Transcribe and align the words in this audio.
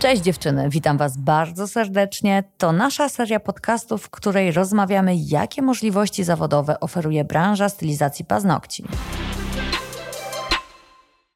Cześć 0.00 0.22
dziewczyny, 0.22 0.68
witam 0.68 0.98
Was 0.98 1.16
bardzo 1.16 1.68
serdecznie. 1.68 2.44
To 2.58 2.72
nasza 2.72 3.08
seria 3.08 3.40
podcastów, 3.40 4.02
w 4.02 4.10
której 4.10 4.52
rozmawiamy, 4.52 5.16
jakie 5.16 5.62
możliwości 5.62 6.24
zawodowe 6.24 6.80
oferuje 6.80 7.24
branża 7.24 7.68
stylizacji 7.68 8.24
paznokci. 8.24 8.84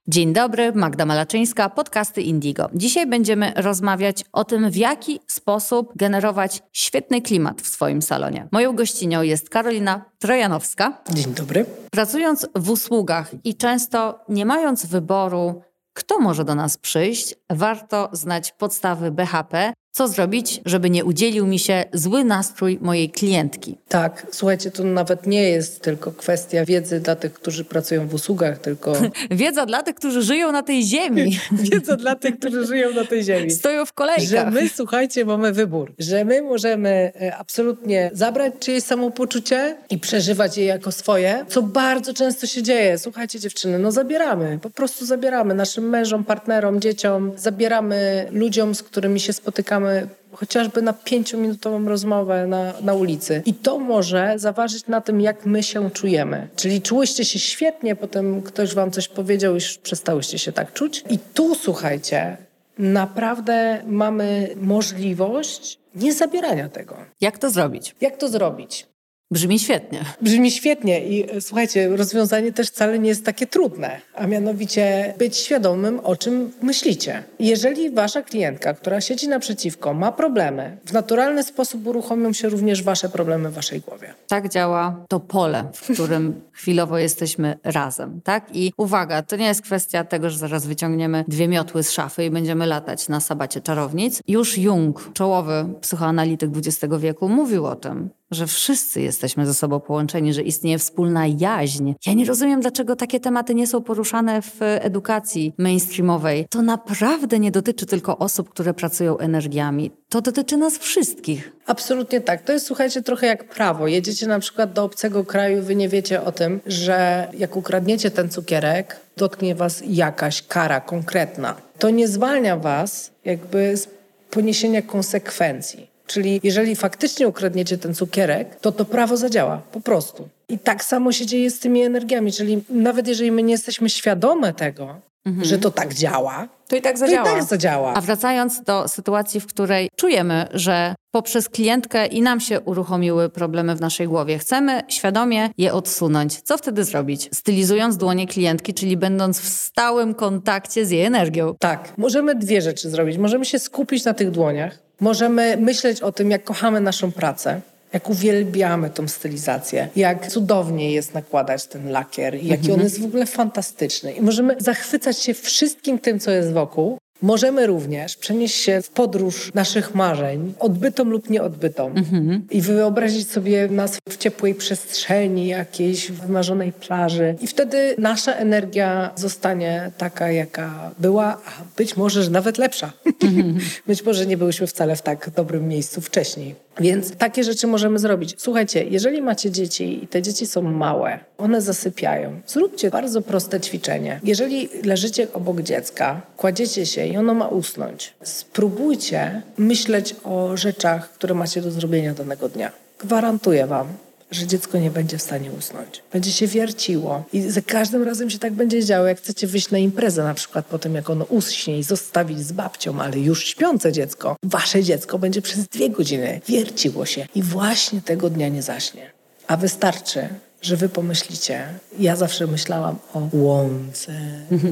Dzień 0.09 0.33
dobry, 0.33 0.73
Magda 0.73 1.07
Malaczyńska, 1.07 1.71
podcasty 1.71 2.23
Indigo. 2.23 2.71
Dzisiaj 2.75 3.07
będziemy 3.07 3.53
rozmawiać 3.57 4.25
o 4.33 4.45
tym, 4.45 4.71
w 4.71 4.77
jaki 4.77 5.21
sposób 5.27 5.93
generować 5.97 6.63
świetny 6.73 7.23
klimat 7.23 7.63
w 7.63 7.69
swoim 7.69 8.03
salonie. 8.03 8.49
Moją 8.53 8.77
gościnią 8.77 9.23
jest 9.23 9.51
Karolina 9.51 10.05
Trojanowska. 10.19 11.03
Dzień 11.11 11.35
dobry. 11.35 11.67
Pracując 11.91 12.47
w 12.55 12.71
usługach 12.71 13.31
i 13.45 13.55
często 13.55 14.19
nie 14.29 14.47
mając 14.47 14.87
wyboru, 14.87 15.63
kto 15.95 16.19
może 16.19 16.45
do 16.45 16.55
nas 16.55 16.77
przyjść, 16.77 17.35
warto 17.51 18.09
znać 18.13 18.53
podstawy 18.53 19.11
BHP, 19.11 19.73
co 19.95 20.09
zrobić, 20.09 20.61
żeby 20.65 20.91
nie 20.91 21.05
udzielił 21.05 21.47
mi 21.47 21.59
się 21.59 21.85
zły 21.93 22.25
nastrój 22.25 22.79
mojej 22.81 23.11
klientki. 23.11 23.77
Tak, 23.89 24.27
słuchajcie, 24.31 24.71
to 24.71 24.85
nawet 24.85 25.27
nie 25.27 25.43
jest 25.43 25.83
tylko 25.83 26.13
kwestia 26.13 26.65
wiedzy 26.65 27.01
dla 27.01 27.17
tych, 27.17 27.33
którzy 27.33 27.65
pracują 27.65 28.09
w 28.09 28.15
usługach, 28.15 28.59
tylko. 28.59 28.93
Wiedza 29.31 29.67
dla 29.67 29.83
tych, 29.83 29.95
którzy 29.95 30.23
żyją 30.23 30.53
na 30.53 30.63
tej 30.63 30.83
ziemi. 30.83 31.39
Wiedza 31.73 31.97
dla 31.97 32.15
tych, 32.15 32.39
którzy 32.39 32.67
żyją 32.67 32.95
na 32.95 33.05
tej 33.05 33.25
ziemi. 33.25 33.51
Stoją 33.51 33.87
w 33.87 33.93
kolejkach. 33.93 34.29
Że 34.29 34.51
my, 34.51 34.69
słuchajcie, 34.69 35.25
mamy 35.25 35.53
wybór. 35.53 35.95
Że 35.99 36.25
my 36.25 36.43
możemy 36.43 37.13
e, 37.21 37.37
absolutnie 37.37 38.11
zabrać 38.13 38.53
czyjeś 38.61 38.85
samopoczucie 38.85 39.77
i 39.91 39.99
przeżywać 39.99 40.59
je 40.59 40.65
jako 40.65 40.93
swoje, 40.93 41.45
co 41.49 41.63
bardzo 41.63 42.15
często 42.15 42.47
się 42.47 42.63
dzieje. 42.63 42.99
Słuchajcie, 42.99 43.41
dziewczyny, 43.41 43.79
no 43.79 43.93
zabieramy, 43.93 44.59
po 44.63 44.71
prostu 44.71 45.07
zabieramy 45.07 45.55
naszym 45.55 45.89
mężom, 45.89 46.25
partnerom, 46.25 46.81
dzieciom, 46.81 47.33
zabieramy 47.37 48.29
ludziom, 48.31 48.75
z 48.75 48.83
którymi 48.83 49.21
się 49.21 49.33
spotykamy 49.33 49.84
chociażby 50.33 50.83
na 50.83 50.93
pięciominutową 50.93 51.89
rozmowę 51.89 52.47
na, 52.47 52.73
na 52.81 52.95
ulicy. 52.95 53.43
I 53.47 53.55
to 53.55 53.79
może 53.79 54.35
zaważyć 54.37 54.87
na 54.87 55.01
tym, 55.01 55.21
jak 55.21 55.47
my 55.47 55.63
się 55.63 55.91
czujemy. 55.91 56.49
Czyli 56.57 56.83
czułyście 56.83 57.25
się 57.25 57.39
świetnie, 57.39 57.97
potem 57.97 58.43
ktoś 58.43 58.75
wam 58.75 58.91
coś 58.91 59.09
powiedział, 59.09 59.55
już 59.55 59.79
przestałyście 59.79 60.39
się 60.39 60.53
tak 60.53 60.73
czuć. 60.73 61.05
I 61.11 61.19
tu, 61.19 61.55
słuchajcie, 61.55 62.37
naprawdę 62.79 63.83
mamy 63.87 64.49
możliwość 64.57 65.79
nie 65.95 66.13
zabierania 66.13 66.69
tego. 66.69 66.97
Jak 67.21 67.39
to 67.39 67.51
zrobić? 67.51 67.95
Jak 68.01 68.17
to 68.17 68.29
zrobić? 68.29 68.87
Brzmi 69.35 69.59
świetnie. 69.59 70.05
Brzmi 70.21 70.51
świetnie 70.51 71.07
i 71.07 71.37
e, 71.37 71.41
słuchajcie, 71.41 71.97
rozwiązanie 71.97 72.53
też 72.53 72.69
wcale 72.69 72.99
nie 72.99 73.09
jest 73.09 73.25
takie 73.25 73.47
trudne, 73.47 74.01
a 74.15 74.27
mianowicie 74.27 75.15
być 75.19 75.37
świadomym, 75.37 76.01
o 76.01 76.17
czym 76.17 76.53
myślicie. 76.63 77.23
Jeżeli 77.39 77.91
wasza 77.91 78.23
klientka, 78.23 78.75
która 78.75 79.01
siedzi 79.01 79.29
naprzeciwko, 79.29 79.95
ma 79.95 80.13
problemy, 80.13 80.77
w 80.85 80.93
naturalny 80.93 81.43
sposób 81.43 81.87
uruchomią 81.87 82.33
się 82.33 82.49
również 82.49 82.83
wasze 82.83 83.09
problemy 83.09 83.51
w 83.51 83.55
waszej 83.55 83.81
głowie. 83.81 84.15
Tak 84.29 84.49
działa 84.49 85.05
to 85.09 85.21
pole, 85.21 85.65
w 85.75 85.93
którym 85.93 86.41
chwilowo 86.53 86.99
jesteśmy 86.99 87.59
razem, 87.65 88.21
tak? 88.25 88.47
I 88.53 88.73
uwaga, 88.77 89.23
to 89.23 89.37
nie 89.37 89.47
jest 89.47 89.63
kwestia 89.63 90.05
tego, 90.05 90.31
że 90.31 90.39
zaraz 90.39 90.67
wyciągniemy 90.67 91.25
dwie 91.29 91.49
miotły 91.49 91.83
z 91.83 91.91
szafy 91.91 92.25
i 92.25 92.31
będziemy 92.31 92.67
latać 92.67 93.09
na 93.09 93.21
sabacie 93.21 93.61
czarownic. 93.61 94.21
Już 94.29 94.59
Jung, 94.59 95.11
czołowy 95.15 95.67
psychoanalityk 95.81 96.51
XX 96.57 96.95
wieku, 96.99 97.29
mówił 97.29 97.67
o 97.67 97.77
tym, 97.77 98.11
że 98.35 98.47
wszyscy 98.47 99.01
jesteśmy 99.01 99.47
ze 99.47 99.55
sobą 99.55 99.81
połączeni, 99.81 100.33
że 100.33 100.43
istnieje 100.43 100.79
wspólna 100.79 101.27
jaźń. 101.27 101.93
Ja 102.07 102.13
nie 102.13 102.25
rozumiem, 102.25 102.61
dlaczego 102.61 102.97
takie 102.97 103.21
tematy 103.21 103.55
nie 103.55 103.67
są 103.67 103.83
poruszane 103.83 104.43
w 104.43 104.57
edukacji 104.61 105.53
mainstreamowej. 105.59 106.47
To 106.51 106.63
naprawdę 106.63 107.39
nie 107.39 107.51
dotyczy 107.51 107.87
tylko 107.87 108.19
osób, 108.19 108.51
które 108.51 108.75
pracują 108.75 109.19
energiami. 109.19 109.91
To 110.09 110.21
dotyczy 110.21 110.57
nas 110.57 110.79
wszystkich. 110.79 111.53
Absolutnie 111.67 112.21
tak. 112.21 112.43
To 112.43 112.53
jest, 112.53 112.67
słuchajcie, 112.67 113.03
trochę 113.03 113.27
jak 113.27 113.49
prawo. 113.49 113.87
Jedziecie 113.87 114.27
na 114.27 114.39
przykład 114.39 114.73
do 114.73 114.85
obcego 114.85 115.25
kraju, 115.25 115.63
wy 115.63 115.77
nie 115.77 115.89
wiecie 115.89 116.23
o 116.23 116.33
tym, 116.33 116.61
że 116.67 117.29
jak 117.39 117.57
ukradniecie 117.57 118.11
ten 118.11 118.29
cukierek, 118.29 119.01
dotknie 119.17 119.55
was 119.55 119.83
jakaś 119.87 120.43
kara 120.43 120.81
konkretna. 120.81 121.55
To 121.79 121.91
nie 121.91 122.09
zwalnia 122.09 122.57
was 122.57 123.11
jakby 123.25 123.77
z 123.77 123.89
poniesienia 124.31 124.83
konsekwencji. 124.83 125.94
Czyli 126.07 126.41
jeżeli 126.43 126.77
faktycznie 126.77 127.29
ukradniecie 127.29 127.79
ten 127.79 127.95
cukierek, 127.95 128.55
to 128.61 128.73
to 128.73 128.85
prawo 128.85 129.17
zadziała, 129.17 129.63
po 129.73 129.81
prostu. 129.81 130.29
I 130.49 130.59
tak 130.59 130.85
samo 130.85 131.13
się 131.13 131.27
dzieje 131.27 131.51
z 131.51 131.59
tymi 131.59 131.83
energiami, 131.83 132.33
czyli 132.33 132.63
nawet 132.69 133.09
jeżeli 133.09 133.33
my 133.33 133.43
nie 133.43 133.53
jesteśmy 133.53 133.91
świadome 133.91 134.53
tego, 134.53 135.01
mhm. 135.25 135.45
że 135.45 135.59
to 135.59 135.71
tak 135.71 135.95
działa, 135.95 136.49
to 136.69 136.77
i 136.77 136.83
tak 136.83 136.99
zadziała. 136.99 137.25
To 137.25 137.37
i 137.37 137.39
tak 137.39 137.49
zadziała. 137.49 137.95
A 137.95 138.01
wracając 138.01 138.63
do 138.63 138.89
sytuacji, 138.89 139.41
w 139.41 139.47
której 139.47 139.89
czujemy, 139.97 140.47
że 140.53 140.95
poprzez 141.11 141.49
klientkę 141.49 142.07
i 142.07 142.23
nam 142.23 142.41
się 142.41 142.61
uruchomiły 142.61 143.29
problemy 143.29 143.77
w 143.77 143.81
naszej 143.81 144.09
głowie, 144.09 144.39
chcemy 144.39 144.83
świadomie 144.89 145.51
je 145.59 145.73
odsunąć. 145.73 146.41
Co 146.41 146.59
wtedy 146.59 146.85
zrobić? 146.85 147.29
Stylizując 147.33 147.97
dłonie 147.97 148.27
klientki, 148.27 148.75
czyli 148.75 148.97
będąc 148.97 149.41
w 149.41 149.49
stałym 149.49 150.15
kontakcie 150.15 150.87
z 150.87 150.91
jej 150.91 151.05
energią. 151.05 151.55
Tak, 151.59 151.93
możemy 151.97 152.35
dwie 152.35 152.63
rzeczy 152.63 152.91
zrobić. 152.91 153.19
Możemy 153.19 153.45
się 153.45 153.59
skupić 153.59 154.05
na 154.05 154.15
tych 154.15 154.31
dłoniach, 154.31 154.85
Możemy 155.01 155.57
myśleć 155.57 156.01
o 156.01 156.13
tym, 156.13 156.31
jak 156.31 156.45
kochamy 156.45 156.81
naszą 156.81 157.13
pracę, 157.13 157.61
jak 157.95 158.11
uwielbiamy 158.11 158.91
tą 158.91 159.09
stylizację, 159.09 159.89
jak 159.97 160.27
cudownie 160.27 160.93
jest 160.93 161.15
nakładać 161.15 161.67
ten 161.67 161.91
lakier, 161.91 162.35
jaki 162.35 162.63
mhm. 162.63 162.75
on 162.75 162.85
jest 162.85 163.01
w 163.01 163.05
ogóle 163.05 163.27
fantastyczny. 163.27 164.13
I 164.13 164.23
możemy 164.23 164.57
zachwycać 164.59 165.19
się 165.19 165.35
wszystkim 165.35 165.99
tym, 165.99 166.21
co 166.21 166.31
jest 166.31 166.53
wokół, 166.53 166.99
Możemy 167.25 167.67
również 167.67 168.17
przenieść 168.17 168.55
się 168.55 168.83
w 168.83 168.91
podróż 168.91 169.51
naszych 169.55 169.95
marzeń, 169.95 170.55
odbytą 170.59 171.05
lub 171.05 171.31
nieodbytą, 171.31 171.87
mhm. 171.87 172.47
i 172.51 172.61
wyobrazić 172.61 173.31
sobie 173.31 173.69
nas 173.69 173.99
w 174.09 174.17
ciepłej 174.17 174.55
przestrzeni, 174.55 175.47
jakiejś 175.47 176.11
wymarzonej 176.11 176.73
plaży. 176.73 177.37
I 177.41 177.47
wtedy 177.47 177.95
nasza 177.99 178.33
energia 178.33 179.11
zostanie 179.17 179.91
taka, 179.99 180.31
jaka 180.31 180.91
była, 180.99 181.27
a 181.27 181.51
być 181.77 181.97
może, 181.97 182.23
że 182.23 182.31
nawet 182.31 182.59
lepsza. 182.59 182.93
Mhm. 183.23 183.59
być 183.87 184.05
może 184.05 184.27
nie 184.27 184.37
byłyśmy 184.37 184.67
wcale 184.67 184.97
w 184.97 185.03
tak 185.03 185.31
dobrym 185.37 185.69
miejscu 185.69 186.01
wcześniej. 186.01 186.55
Więc 186.81 187.17
takie 187.17 187.45
rzeczy 187.45 187.67
możemy 187.67 187.99
zrobić. 187.99 188.35
Słuchajcie, 188.39 188.85
jeżeli 188.85 189.23
macie 189.23 189.51
dzieci 189.51 190.05
i 190.05 190.09
te 190.09 190.23
dzieci 190.23 190.47
są 190.47 190.63
małe, 190.63 191.19
one 191.39 191.61
zasypiają, 191.61 192.41
zróbcie 192.47 192.91
bardzo 192.91 193.23
proste 193.23 193.61
ćwiczenie. 193.61 194.21
Jeżeli 194.25 194.69
leżycie 194.85 195.33
obok 195.33 195.61
dziecka, 195.61 196.23
kładziecie 196.37 196.87
się 196.87 197.07
i 197.15 197.17
ono 197.17 197.35
ma 197.35 197.49
usnąć, 197.49 198.15
spróbujcie 198.23 199.43
myśleć 199.59 200.17
o 200.25 200.57
rzeczach, 200.57 201.13
które 201.13 201.35
macie 201.35 201.63
do 201.63 201.71
zrobienia 201.71 202.15
danego 202.15 202.49
dnia. 202.49 202.73
Gwarantuję 202.99 203.67
Wam, 203.67 203.87
że 204.31 204.47
dziecko 204.47 204.79
nie 204.79 204.91
będzie 204.91 205.19
w 205.19 205.23
stanie 205.23 205.53
usnąć. 205.53 206.03
Będzie 206.13 206.33
się 206.33 206.47
wierciło 206.47 207.25
i 207.33 207.41
za 207.41 207.63
każdym 207.63 208.03
razem 208.03 208.31
się 208.31 208.39
tak 208.39 208.53
będzie 208.53 208.85
działo. 208.85 209.07
Jak 209.07 209.19
chcecie 209.19 209.47
wyjść 209.47 209.71
na 209.71 209.79
imprezę 209.79 210.25
na 210.25 210.35
przykład 210.35 210.67
po 210.67 210.79
tym, 210.79 210.95
jak 210.95 211.11
ono 211.11 211.25
uśnie 211.25 211.79
i 211.79 211.83
zostawić 211.83 212.39
z 212.47 212.53
babcią, 212.53 213.01
ale 213.01 213.19
już 213.19 213.47
śpiące 213.47 213.93
dziecko, 213.93 214.37
wasze 214.45 214.83
dziecko 214.83 215.19
będzie 215.19 215.43
przez 215.43 215.69
dwie 215.69 215.91
godziny 215.91 216.41
wierciło 216.49 217.07
się 217.07 217.27
i 217.35 217.43
właśnie 217.43 218.03
tego 218.03 218.31
dnia 218.31 218.49
nie 218.49 218.63
zaśnie. 218.63 219.11
A 219.47 219.57
wystarczy, 219.57 220.29
że 220.63 220.77
wy 220.77 220.89
pomyślicie. 220.89 221.69
Ja 221.99 222.17
zawsze 222.17 222.47
myślałam 222.47 222.97
o 223.15 223.29
łące 223.33 224.13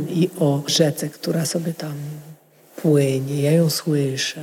i 0.08 0.30
o 0.38 0.62
rzece, 0.66 1.08
która 1.08 1.46
sobie 1.46 1.74
tam 1.74 1.92
płynie. 2.82 3.42
Ja 3.42 3.52
ją 3.52 3.70
słyszę. 3.70 4.40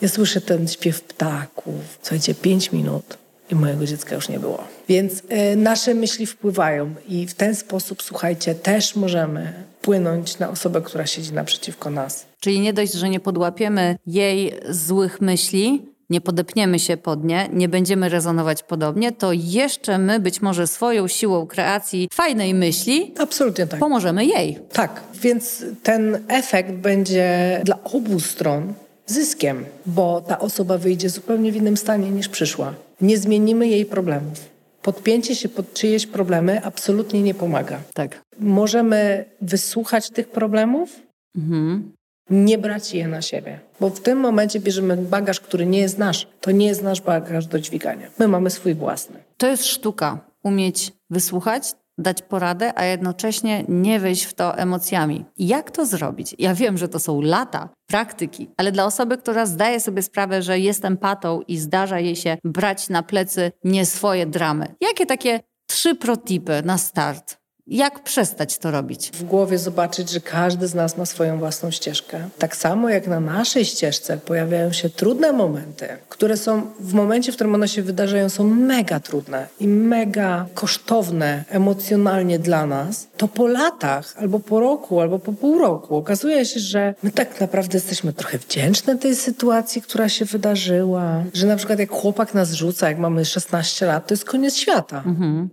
Ja 0.00 0.08
słyszę 0.08 0.40
ten 0.40 0.68
śpiew 0.68 1.00
ptaków. 1.02 1.98
Słuchajcie, 2.02 2.34
pięć 2.34 2.72
minut 2.72 3.18
i 3.50 3.54
mojego 3.54 3.86
dziecka 3.86 4.14
już 4.14 4.28
nie 4.28 4.38
było. 4.38 4.64
Więc 4.88 5.22
y, 5.52 5.56
nasze 5.56 5.94
myśli 5.94 6.26
wpływają 6.26 6.94
i 7.08 7.26
w 7.26 7.34
ten 7.34 7.54
sposób, 7.54 8.02
słuchajcie, 8.02 8.54
też 8.54 8.96
możemy 8.96 9.52
wpłynąć 9.78 10.38
na 10.38 10.50
osobę, 10.50 10.82
która 10.82 11.06
siedzi 11.06 11.32
naprzeciwko 11.32 11.90
nas. 11.90 12.26
Czyli 12.40 12.60
nie 12.60 12.72
dość, 12.72 12.92
że 12.92 13.08
nie 13.08 13.20
podłapiemy 13.20 13.96
jej 14.06 14.52
złych 14.68 15.20
myśli, 15.20 15.82
nie 16.10 16.20
podepniemy 16.20 16.78
się 16.78 16.96
pod 16.96 17.24
nie, 17.24 17.48
nie 17.52 17.68
będziemy 17.68 18.08
rezonować 18.08 18.62
podobnie, 18.62 19.12
to 19.12 19.32
jeszcze 19.32 19.98
my 19.98 20.20
być 20.20 20.42
może 20.42 20.66
swoją 20.66 21.08
siłą 21.08 21.46
kreacji 21.46 22.08
fajnej 22.12 22.54
myśli 22.54 23.12
Absolutnie 23.18 23.66
tak. 23.66 23.80
pomożemy 23.80 24.26
jej. 24.26 24.58
Tak, 24.72 25.00
więc 25.14 25.64
ten 25.82 26.24
efekt 26.28 26.72
będzie 26.72 27.60
dla 27.64 27.84
obu 27.84 28.20
stron 28.20 28.74
zyskiem, 29.06 29.64
bo 29.86 30.20
ta 30.20 30.38
osoba 30.38 30.78
wyjdzie 30.78 31.10
zupełnie 31.10 31.52
w 31.52 31.56
innym 31.56 31.76
stanie 31.76 32.10
niż 32.10 32.28
przyszła. 32.28 32.74
Nie 33.00 33.18
zmienimy 33.18 33.68
jej 33.68 33.86
problemów. 33.86 34.52
Podpięcie 34.82 35.36
się 35.36 35.48
pod 35.48 35.74
czyjeś 35.74 36.06
problemy 36.06 36.64
absolutnie 36.64 37.22
nie 37.22 37.34
pomaga. 37.34 37.80
Tak. 37.94 38.22
Możemy 38.38 39.24
wysłuchać 39.40 40.10
tych 40.10 40.28
problemów, 40.28 41.00
mhm. 41.36 41.92
Nie 42.32 42.58
brać 42.58 42.94
je 42.94 43.08
na 43.08 43.22
siebie. 43.22 43.60
Bo 43.80 43.90
w 43.90 44.00
tym 44.00 44.18
momencie 44.18 44.60
bierzemy 44.60 44.96
bagaż, 44.96 45.40
który 45.40 45.66
nie 45.66 45.78
jest 45.78 45.98
nasz. 45.98 46.28
To 46.40 46.50
nie 46.50 46.66
jest 46.66 46.82
nasz 46.82 47.00
bagaż 47.00 47.46
do 47.46 47.58
dźwigania. 47.58 48.06
My 48.18 48.28
mamy 48.28 48.50
swój 48.50 48.74
własny. 48.74 49.22
To 49.36 49.46
jest 49.46 49.64
sztuka. 49.64 50.18
Umieć 50.42 50.92
wysłuchać, 51.10 51.64
dać 51.98 52.22
poradę, 52.22 52.72
a 52.78 52.84
jednocześnie 52.84 53.64
nie 53.68 54.00
wejść 54.00 54.24
w 54.24 54.34
to 54.34 54.58
emocjami. 54.58 55.24
Jak 55.38 55.70
to 55.70 55.86
zrobić? 55.86 56.34
Ja 56.38 56.54
wiem, 56.54 56.78
że 56.78 56.88
to 56.88 56.98
są 56.98 57.20
lata 57.20 57.68
praktyki, 57.86 58.50
ale 58.56 58.72
dla 58.72 58.84
osoby, 58.84 59.18
która 59.18 59.46
zdaje 59.46 59.80
sobie 59.80 60.02
sprawę, 60.02 60.42
że 60.42 60.58
jest 60.58 60.84
empatą 60.84 61.40
i 61.48 61.58
zdarza 61.58 62.00
jej 62.00 62.16
się 62.16 62.36
brać 62.44 62.88
na 62.88 63.02
plecy 63.02 63.52
nie 63.64 63.86
swoje 63.86 64.26
dramy. 64.26 64.74
Jakie 64.80 65.06
takie 65.06 65.40
trzy 65.66 65.94
protipy 65.94 66.62
na 66.64 66.78
start? 66.78 67.41
Jak 67.66 68.02
przestać 68.02 68.58
to 68.58 68.70
robić? 68.70 69.10
W 69.10 69.24
głowie 69.24 69.58
zobaczyć, 69.58 70.10
że 70.10 70.20
każdy 70.20 70.68
z 70.68 70.74
nas 70.74 70.96
ma 70.96 71.06
swoją 71.06 71.38
własną 71.38 71.70
ścieżkę. 71.70 72.28
Tak 72.38 72.56
samo 72.56 72.88
jak 72.88 73.06
na 73.06 73.20
naszej 73.20 73.64
ścieżce 73.64 74.18
pojawiają 74.18 74.72
się 74.72 74.90
trudne 74.90 75.32
momenty, 75.32 75.88
które 76.08 76.36
są 76.36 76.62
w 76.80 76.94
momencie, 76.94 77.32
w 77.32 77.34
którym 77.34 77.54
one 77.54 77.68
się 77.68 77.82
wydarzają, 77.82 78.28
są 78.28 78.44
mega 78.44 79.00
trudne 79.00 79.46
i 79.60 79.68
mega 79.68 80.46
kosztowne 80.54 81.44
emocjonalnie 81.48 82.38
dla 82.38 82.66
nas, 82.66 83.08
to 83.16 83.28
po 83.28 83.46
latach, 83.46 84.14
albo 84.18 84.40
po 84.40 84.60
roku, 84.60 85.00
albo 85.00 85.18
po 85.18 85.32
pół 85.32 85.58
roku 85.58 85.96
okazuje 85.96 86.46
się, 86.46 86.60
że 86.60 86.94
my 87.02 87.10
tak 87.10 87.40
naprawdę 87.40 87.76
jesteśmy 87.78 88.12
trochę 88.12 88.38
wdzięczne 88.38 88.98
tej 88.98 89.16
sytuacji, 89.16 89.82
która 89.82 90.08
się 90.08 90.24
wydarzyła. 90.24 91.24
Że 91.34 91.46
na 91.46 91.56
przykład 91.56 91.78
jak 91.78 91.90
chłopak 91.90 92.34
nas 92.34 92.52
rzuca, 92.52 92.88
jak 92.88 92.98
mamy 92.98 93.24
16 93.24 93.86
lat, 93.86 94.06
to 94.06 94.14
jest 94.14 94.24
koniec 94.24 94.56
świata. 94.56 95.02
Mhm. 95.06 95.48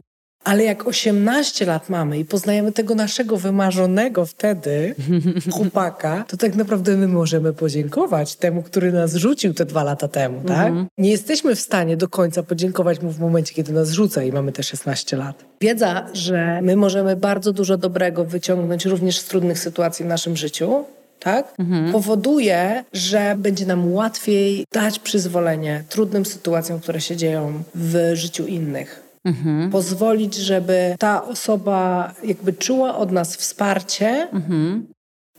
Ale 0.50 0.64
jak 0.64 0.88
18 0.88 1.66
lat 1.66 1.90
mamy 1.90 2.20
i 2.20 2.26
poznajemy 2.26 2.72
tego 2.72 2.96
naszego 2.96 3.38
wymarzonego 3.38 4.26
wtedy 4.26 4.96
chłopaka, 5.54 6.26
to 6.28 6.38
tak 6.38 6.56
naprawdę 6.56 6.96
my 6.96 7.08
możemy 7.08 7.54
podziękować 7.54 8.36
temu, 8.36 8.64
który 8.64 8.92
nas 8.92 9.16
rzucił 9.16 9.54
te 9.54 9.66
dwa 9.66 9.84
lata 9.84 10.08
temu, 10.08 10.42
tak? 10.48 10.68
Mhm. 10.68 10.88
Nie 10.98 11.10
jesteśmy 11.10 11.56
w 11.56 11.60
stanie 11.60 11.98
do 11.98 12.08
końca 12.08 12.44
podziękować 12.44 13.02
mu 13.02 13.12
w 13.12 13.20
momencie, 13.20 13.54
kiedy 13.54 13.74
nas 13.74 13.92
rzuca 13.92 14.24
i 14.24 14.32
mamy 14.32 14.52
te 14.52 14.64
16 14.64 15.18
lat. 15.18 15.46
Wiedza, 15.62 16.08
że 16.14 16.62
my 16.62 16.76
możemy 16.76 17.16
bardzo 17.16 17.54
dużo 17.54 17.78
dobrego 17.78 18.26
wyciągnąć 18.26 18.86
również 18.86 19.20
z 19.20 19.26
trudnych 19.26 19.60
sytuacji 19.60 20.06
w 20.06 20.08
naszym 20.08 20.38
życiu, 20.38 20.84
tak? 21.20 21.54
Mhm. 21.60 21.92
powoduje, 21.92 22.84
że 22.94 23.36
będzie 23.38 23.66
nam 23.66 23.94
łatwiej 23.94 24.66
dać 24.74 25.00
przyzwolenie 25.00 25.84
trudnym 25.90 26.26
sytuacjom, 26.26 26.80
które 26.80 27.02
się 27.02 27.16
dzieją 27.16 27.64
w 27.76 28.12
życiu 28.14 28.48
innych. 28.48 29.09
Mhm. 29.26 29.70
Pozwolić, 29.70 30.36
żeby 30.36 30.96
ta 31.00 31.26
osoba 31.26 32.14
jakby 32.24 32.54
czuła 32.54 32.98
od 32.98 33.12
nas 33.12 33.36
wsparcie, 33.36 34.28
mhm. 34.34 34.88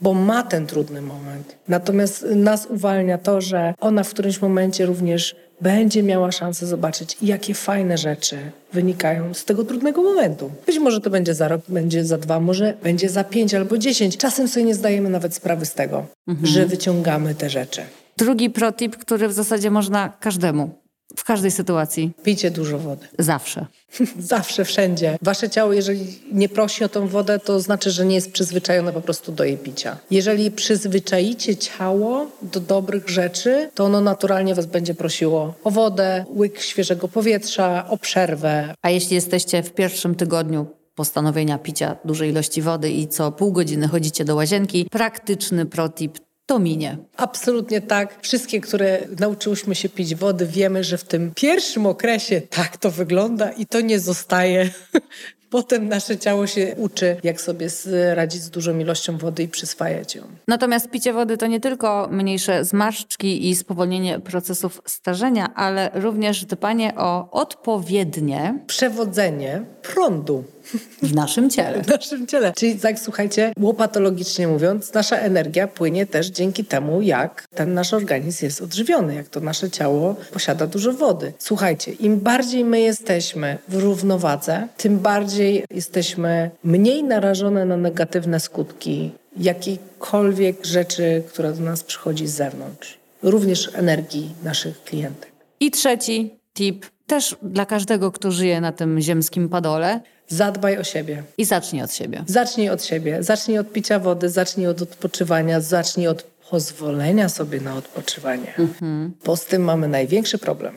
bo 0.01 0.13
ma 0.13 0.43
ten 0.43 0.67
trudny 0.67 1.01
moment. 1.01 1.55
Natomiast 1.67 2.25
nas 2.35 2.65
uwalnia 2.65 3.17
to, 3.17 3.41
że 3.41 3.73
ona 3.79 4.03
w 4.03 4.09
którymś 4.09 4.41
momencie 4.41 4.85
również 4.85 5.35
będzie 5.61 6.03
miała 6.03 6.31
szansę 6.31 6.67
zobaczyć, 6.67 7.17
jakie 7.21 7.53
fajne 7.53 7.97
rzeczy 7.97 8.37
wynikają 8.73 9.33
z 9.33 9.45
tego 9.45 9.63
trudnego 9.63 10.01
momentu. 10.01 10.51
Być 10.65 10.79
może 10.79 11.01
to 11.01 11.09
będzie 11.09 11.33
za 11.33 11.47
rok, 11.47 11.61
będzie 11.67 12.05
za 12.05 12.17
dwa, 12.17 12.39
może 12.39 12.73
będzie 12.83 13.09
za 13.09 13.23
pięć 13.23 13.53
albo 13.53 13.77
dziesięć. 13.77 14.17
Czasem 14.17 14.47
sobie 14.47 14.65
nie 14.65 14.75
zdajemy 14.75 15.09
nawet 15.09 15.35
sprawy 15.35 15.65
z 15.65 15.73
tego, 15.73 16.05
mhm. 16.27 16.47
że 16.47 16.65
wyciągamy 16.65 17.35
te 17.35 17.49
rzeczy. 17.49 17.81
Drugi 18.17 18.49
protip, 18.49 18.97
który 18.97 19.27
w 19.27 19.33
zasadzie 19.33 19.71
można 19.71 20.09
każdemu 20.19 20.69
w 21.15 21.23
każdej 21.23 21.51
sytuacji. 21.51 22.11
Pijcie 22.23 22.51
dużo 22.51 22.79
wody. 22.79 23.07
Zawsze. 23.19 23.65
Zawsze, 24.19 24.65
wszędzie. 24.65 25.17
Wasze 25.21 25.49
ciało, 25.49 25.73
jeżeli 25.73 26.19
nie 26.31 26.49
prosi 26.49 26.83
o 26.83 26.89
tą 26.89 27.07
wodę, 27.07 27.39
to 27.39 27.59
znaczy, 27.59 27.91
że 27.91 28.05
nie 28.05 28.15
jest 28.15 28.31
przyzwyczajone 28.31 28.93
po 28.93 29.01
prostu 29.01 29.31
do 29.31 29.43
jej 29.43 29.57
picia. 29.57 29.97
Jeżeli 30.11 30.51
przyzwyczaicie 30.51 31.55
ciało 31.55 32.27
do 32.41 32.59
dobrych 32.59 33.09
rzeczy, 33.09 33.69
to 33.75 33.85
ono 33.85 34.01
naturalnie 34.01 34.55
was 34.55 34.65
będzie 34.65 34.93
prosiło 34.93 35.53
o 35.63 35.71
wodę, 35.71 36.25
łyk 36.35 36.61
świeżego 36.61 37.07
powietrza, 37.07 37.85
o 37.89 37.97
przerwę. 37.97 38.75
A 38.81 38.89
jeśli 38.89 39.15
jesteście 39.15 39.63
w 39.63 39.73
pierwszym 39.73 40.15
tygodniu 40.15 40.65
postanowienia 40.95 41.57
picia 41.57 41.97
dużej 42.05 42.29
ilości 42.29 42.61
wody 42.61 42.91
i 42.91 43.07
co 43.07 43.31
pół 43.31 43.51
godziny 43.51 43.87
chodzicie 43.87 44.25
do 44.25 44.35
łazienki, 44.35 44.87
praktyczny 44.91 45.65
protip 45.65 46.19
to 46.51 46.59
minie. 46.59 46.97
Absolutnie 47.17 47.81
tak. 47.81 48.19
Wszystkie, 48.21 48.61
które 48.61 48.99
nauczyłyśmy 49.19 49.75
się 49.75 49.89
pić 49.89 50.15
wody, 50.15 50.45
wiemy, 50.45 50.83
że 50.83 50.97
w 50.97 51.03
tym 51.03 51.31
pierwszym 51.35 51.85
okresie 51.85 52.41
tak 52.41 52.77
to 52.77 52.91
wygląda 52.91 53.51
i 53.51 53.65
to 53.65 53.81
nie 53.81 53.99
zostaje 53.99 54.69
Potem 55.51 55.89
nasze 55.89 56.17
ciało 56.17 56.47
się 56.47 56.75
uczy, 56.77 57.17
jak 57.23 57.41
sobie 57.41 57.67
radzić 58.13 58.41
z 58.41 58.49
dużą 58.49 58.79
ilością 58.79 59.17
wody 59.17 59.43
i 59.43 59.47
przyswajać 59.47 60.15
ją. 60.15 60.23
Natomiast 60.47 60.89
picie 60.89 61.13
wody 61.13 61.37
to 61.37 61.47
nie 61.47 61.59
tylko 61.59 62.07
mniejsze 62.11 62.65
zmarszczki 62.65 63.49
i 63.49 63.55
spowolnienie 63.55 64.19
procesów 64.19 64.81
starzenia, 64.85 65.53
ale 65.55 65.91
również 65.93 66.45
dbanie 66.45 66.93
o 66.97 67.31
odpowiednie 67.31 68.59
przewodzenie 68.67 69.63
prądu. 69.81 70.43
W 71.03 71.15
naszym 71.15 71.49
ciele. 71.49 71.83
W 71.83 71.87
naszym 71.87 72.27
ciele. 72.27 72.53
Czyli 72.57 72.79
tak, 72.79 72.99
słuchajcie, 72.99 73.53
łopatologicznie 73.59 74.47
mówiąc, 74.47 74.93
nasza 74.93 75.17
energia 75.17 75.67
płynie 75.67 76.05
też 76.05 76.27
dzięki 76.27 76.65
temu, 76.65 77.01
jak 77.01 77.45
ten 77.55 77.73
nasz 77.73 77.93
organizm 77.93 78.45
jest 78.45 78.61
odżywiony, 78.61 79.15
jak 79.15 79.27
to 79.27 79.39
nasze 79.39 79.69
ciało 79.69 80.15
posiada 80.33 80.67
dużo 80.67 80.93
wody. 80.93 81.33
Słuchajcie, 81.39 81.91
im 81.91 82.19
bardziej 82.19 82.65
my 82.65 82.79
jesteśmy 82.79 83.57
w 83.67 83.75
równowadze, 83.75 84.67
tym 84.77 84.99
bardziej 84.99 85.63
jesteśmy 85.71 86.51
mniej 86.63 87.03
narażone 87.03 87.65
na 87.65 87.77
negatywne 87.77 88.39
skutki 88.39 89.11
jakiejkolwiek 89.37 90.65
rzeczy, 90.65 91.23
która 91.27 91.51
do 91.51 91.63
nas 91.63 91.83
przychodzi 91.83 92.27
z 92.27 92.31
zewnątrz. 92.31 92.97
Również 93.23 93.69
energii 93.73 94.29
naszych 94.43 94.83
klientek. 94.83 95.31
I 95.59 95.71
trzeci 95.71 96.35
tip, 96.53 96.85
też 97.13 97.35
dla 97.43 97.65
każdego, 97.65 98.11
kto 98.11 98.31
żyje 98.31 98.61
na 98.61 98.71
tym 98.71 99.01
ziemskim 99.01 99.49
padole, 99.49 99.99
Zadbaj 100.27 100.77
o 100.77 100.83
siebie. 100.83 101.23
I 101.37 101.45
zacznij 101.45 101.81
od 101.83 101.93
siebie. 101.93 102.23
Zacznij 102.27 102.69
od 102.69 102.83
siebie. 102.85 103.23
Zacznij 103.23 103.59
od 103.59 103.71
picia 103.71 103.99
wody, 103.99 104.29
zacznij 104.29 104.67
od 104.67 104.81
odpoczywania, 104.81 105.61
zacznij 105.61 106.07
od 106.07 106.23
pozwolenia 106.49 107.29
sobie 107.29 107.61
na 107.61 107.75
odpoczywanie. 107.75 108.53
Mhm. 108.59 109.11
Bo 109.25 109.37
z 109.37 109.45
tym 109.45 109.61
mamy 109.63 109.87
największy 109.87 110.37
problem. 110.37 110.73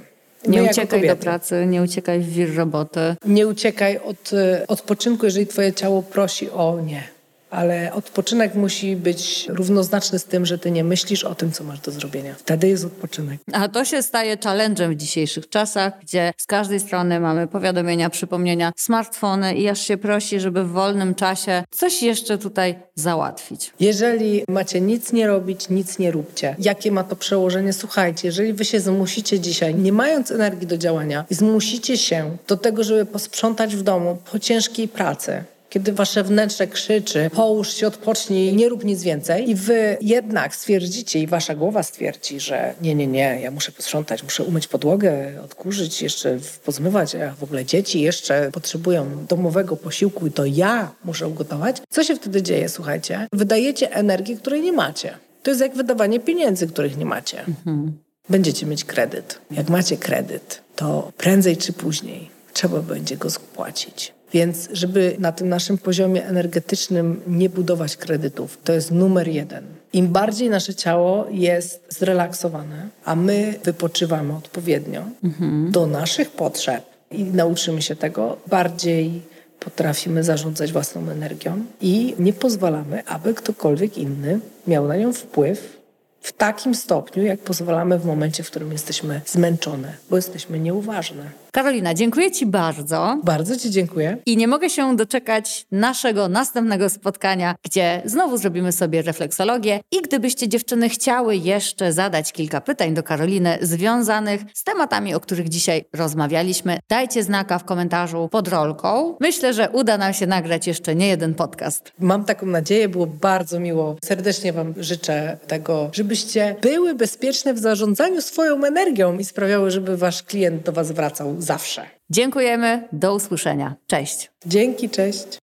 My 0.46 0.52
nie 0.56 0.62
uciekaj 0.70 1.08
do 1.08 1.16
pracy, 1.16 1.66
nie 1.66 1.82
uciekaj 1.82 2.20
w 2.20 2.28
wir 2.34 2.56
roboty. 2.56 3.16
Nie 3.24 3.46
uciekaj 3.46 3.98
od 3.98 4.32
e, 4.32 4.66
odpoczynku, 4.68 5.26
jeżeli 5.26 5.46
twoje 5.46 5.72
ciało 5.72 6.02
prosi 6.02 6.50
o 6.50 6.80
nie 6.80 7.13
ale 7.54 7.92
odpoczynek 7.92 8.54
musi 8.54 8.96
być 8.96 9.46
równoznaczny 9.48 10.18
z 10.18 10.24
tym, 10.24 10.46
że 10.46 10.58
ty 10.58 10.70
nie 10.70 10.84
myślisz 10.84 11.24
o 11.24 11.34
tym, 11.34 11.52
co 11.52 11.64
masz 11.64 11.80
do 11.80 11.90
zrobienia. 11.90 12.34
Wtedy 12.38 12.68
jest 12.68 12.84
odpoczynek. 12.84 13.40
A 13.52 13.68
to 13.68 13.84
się 13.84 14.02
staje 14.02 14.36
challenge'em 14.36 14.92
w 14.92 14.96
dzisiejszych 14.96 15.48
czasach, 15.48 15.92
gdzie 16.02 16.32
z 16.36 16.46
każdej 16.46 16.80
strony 16.80 17.20
mamy 17.20 17.46
powiadomienia, 17.46 18.10
przypomnienia, 18.10 18.72
smartfony 18.76 19.54
i 19.54 19.68
aż 19.68 19.80
się 19.80 19.96
prosi, 19.96 20.40
żeby 20.40 20.64
w 20.64 20.70
wolnym 20.70 21.14
czasie 21.14 21.64
coś 21.70 22.02
jeszcze 22.02 22.38
tutaj 22.38 22.74
załatwić. 22.94 23.72
Jeżeli 23.80 24.44
macie 24.48 24.80
nic 24.80 25.12
nie 25.12 25.26
robić, 25.26 25.68
nic 25.68 25.98
nie 25.98 26.10
róbcie. 26.10 26.56
Jakie 26.58 26.92
ma 26.92 27.04
to 27.04 27.16
przełożenie? 27.16 27.72
Słuchajcie, 27.72 28.28
jeżeli 28.28 28.52
wy 28.52 28.64
się 28.64 28.80
zmusicie 28.80 29.40
dzisiaj, 29.40 29.74
nie 29.74 29.92
mając 29.92 30.30
energii 30.30 30.66
do 30.66 30.78
działania, 30.78 31.24
zmusicie 31.30 31.98
się 31.98 32.36
do 32.48 32.56
tego, 32.56 32.84
żeby 32.84 33.06
posprzątać 33.06 33.76
w 33.76 33.82
domu 33.82 34.18
po 34.32 34.38
ciężkiej 34.38 34.88
pracy, 34.88 35.44
kiedy 35.74 35.92
wasze 35.92 36.24
wnętrze 36.24 36.66
krzyczy, 36.66 37.30
połóż 37.34 37.74
się, 37.74 37.86
odpocznij, 37.86 38.56
nie 38.56 38.68
rób 38.68 38.84
nic 38.84 39.02
więcej 39.02 39.50
i 39.50 39.54
wy 39.54 39.96
jednak 40.00 40.56
stwierdzicie 40.56 41.20
i 41.20 41.26
wasza 41.26 41.54
głowa 41.54 41.82
stwierdzi, 41.82 42.40
że 42.40 42.74
nie, 42.80 42.94
nie, 42.94 43.06
nie, 43.06 43.40
ja 43.42 43.50
muszę 43.50 43.72
posprzątać, 43.72 44.22
muszę 44.22 44.44
umyć 44.44 44.66
podłogę, 44.66 45.40
odkurzyć, 45.44 46.02
jeszcze 46.02 46.38
pozmywać, 46.64 47.14
a 47.14 47.34
w 47.34 47.42
ogóle 47.42 47.64
dzieci 47.64 48.00
jeszcze 48.00 48.50
potrzebują 48.52 49.26
domowego 49.28 49.76
posiłku 49.76 50.26
i 50.26 50.30
to 50.30 50.44
ja 50.44 50.92
muszę 51.04 51.28
ugotować. 51.28 51.82
Co 51.90 52.04
się 52.04 52.16
wtedy 52.16 52.42
dzieje, 52.42 52.68
słuchajcie? 52.68 53.28
Wydajecie 53.32 53.92
energię, 53.92 54.36
której 54.36 54.60
nie 54.62 54.72
macie. 54.72 55.18
To 55.42 55.50
jest 55.50 55.60
jak 55.60 55.74
wydawanie 55.74 56.20
pieniędzy, 56.20 56.66
których 56.66 56.96
nie 56.96 57.06
macie. 57.06 57.38
Mhm. 57.48 57.98
Będziecie 58.28 58.66
mieć 58.66 58.84
kredyt. 58.84 59.38
Jak 59.50 59.68
macie 59.68 59.96
kredyt, 59.96 60.62
to 60.76 61.12
prędzej 61.16 61.56
czy 61.56 61.72
później 61.72 62.30
trzeba 62.52 62.80
będzie 62.80 63.16
go 63.16 63.30
spłacić. 63.30 64.12
Więc 64.34 64.68
żeby 64.72 65.16
na 65.18 65.32
tym 65.32 65.48
naszym 65.48 65.78
poziomie 65.78 66.26
energetycznym 66.26 67.20
nie 67.26 67.50
budować 67.50 67.96
kredytów, 67.96 68.58
to 68.64 68.72
jest 68.72 68.90
numer 68.90 69.28
jeden. 69.28 69.64
Im 69.92 70.08
bardziej 70.08 70.50
nasze 70.50 70.74
ciało 70.74 71.26
jest 71.30 71.84
zrelaksowane, 71.88 72.88
a 73.04 73.16
my 73.16 73.54
wypoczywamy 73.64 74.36
odpowiednio 74.36 75.02
mhm. 75.24 75.70
do 75.70 75.86
naszych 75.86 76.30
potrzeb 76.30 76.84
i 77.10 77.24
nauczymy 77.24 77.82
się 77.82 77.96
tego, 77.96 78.36
bardziej 78.46 79.22
potrafimy 79.60 80.24
zarządzać 80.24 80.72
własną 80.72 81.10
energią 81.10 81.64
i 81.80 82.14
nie 82.18 82.32
pozwalamy, 82.32 83.04
aby 83.06 83.34
ktokolwiek 83.34 83.98
inny 83.98 84.40
miał 84.66 84.88
na 84.88 84.96
nią 84.96 85.12
wpływ 85.12 85.80
w 86.20 86.32
takim 86.32 86.74
stopniu, 86.74 87.22
jak 87.22 87.40
pozwalamy 87.40 87.98
w 87.98 88.04
momencie, 88.04 88.42
w 88.42 88.50
którym 88.50 88.72
jesteśmy 88.72 89.20
zmęczone, 89.26 89.92
bo 90.10 90.16
jesteśmy 90.16 90.60
nieuważne. 90.60 91.43
Karolina, 91.54 91.94
dziękuję 91.94 92.30
Ci 92.30 92.46
bardzo. 92.46 93.20
Bardzo 93.24 93.56
Ci 93.56 93.70
dziękuję. 93.70 94.16
I 94.26 94.36
nie 94.36 94.48
mogę 94.48 94.70
się 94.70 94.96
doczekać 94.96 95.66
naszego 95.72 96.28
następnego 96.28 96.90
spotkania, 96.90 97.54
gdzie 97.62 98.02
znowu 98.04 98.36
zrobimy 98.36 98.72
sobie 98.72 99.02
refleksologię. 99.02 99.80
I 99.90 100.02
gdybyście 100.02 100.48
dziewczyny 100.48 100.88
chciały 100.88 101.36
jeszcze 101.36 101.92
zadać 101.92 102.32
kilka 102.32 102.60
pytań 102.60 102.94
do 102.94 103.02
Karoliny 103.02 103.58
związanych 103.60 104.40
z 104.54 104.64
tematami, 104.64 105.14
o 105.14 105.20
których 105.20 105.48
dzisiaj 105.48 105.84
rozmawialiśmy, 105.92 106.78
dajcie 106.88 107.22
znaka 107.22 107.58
w 107.58 107.64
komentarzu 107.64 108.28
pod 108.28 108.48
rolką. 108.48 109.16
Myślę, 109.20 109.54
że 109.54 109.70
uda 109.70 109.98
nam 109.98 110.12
się 110.12 110.26
nagrać 110.26 110.66
jeszcze 110.66 110.94
nie 110.94 111.08
jeden 111.08 111.34
podcast. 111.34 111.92
Mam 111.98 112.24
taką 112.24 112.46
nadzieję, 112.46 112.88
było 112.88 113.06
bardzo 113.06 113.60
miło. 113.60 113.96
Serdecznie 114.04 114.52
Wam 114.52 114.74
życzę 114.76 115.38
tego, 115.46 115.90
żebyście 115.92 116.56
były 116.62 116.94
bezpieczne 116.94 117.54
w 117.54 117.58
zarządzaniu 117.58 118.22
swoją 118.22 118.64
energią 118.64 119.18
i 119.18 119.24
sprawiały, 119.24 119.70
żeby 119.70 119.96
Wasz 119.96 120.22
klient 120.22 120.62
do 120.62 120.72
Was 120.72 120.92
wracał 120.92 121.43
zawsze. 121.44 121.86
Dziękujemy, 122.10 122.88
do 122.92 123.14
usłyszenia. 123.14 123.76
Cześć. 123.86 124.30
Dzięki, 124.46 124.90
cześć. 124.90 125.43